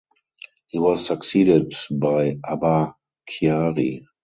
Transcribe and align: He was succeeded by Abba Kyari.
He 0.65 0.79
was 0.79 1.05
succeeded 1.05 1.73
by 1.91 2.39
Abba 2.43 2.95
Kyari. 3.29 4.01